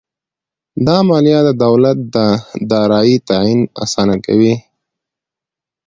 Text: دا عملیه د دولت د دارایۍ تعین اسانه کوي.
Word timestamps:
دا 0.85 0.95
عملیه 1.03 1.39
د 1.47 1.49
دولت 1.63 1.97
د 2.15 2.17
دارایۍ 2.71 3.15
تعین 3.27 3.61
اسانه 3.83 4.15
کوي. 4.25 4.53